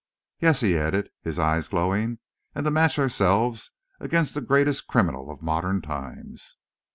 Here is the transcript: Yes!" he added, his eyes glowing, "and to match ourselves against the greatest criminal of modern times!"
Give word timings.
Yes!" 0.39 0.61
he 0.61 0.75
added, 0.79 1.11
his 1.21 1.37
eyes 1.37 1.67
glowing, 1.67 2.17
"and 2.55 2.65
to 2.65 2.71
match 2.71 2.97
ourselves 2.97 3.69
against 3.99 4.33
the 4.33 4.41
greatest 4.41 4.87
criminal 4.87 5.29
of 5.29 5.43
modern 5.43 5.79
times!" 5.79 6.57